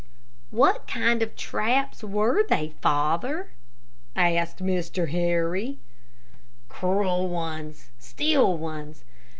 [0.49, 3.51] "What kind of traps were they, father?"
[4.15, 5.09] asked Mr.
[5.11, 5.77] Harry.
[6.69, 9.03] "Cruel ones steel ones.